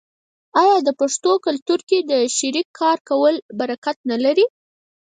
آیا 0.61 0.77
د 0.83 0.89
پښتنو 0.99 1.33
په 1.37 1.43
کلتور 1.45 1.79
کې 1.89 1.97
د 2.11 2.13
شریک 2.37 2.67
کار 2.79 2.97
کول 3.09 3.35
برکت 3.59 3.97
نلري؟ 4.11 4.45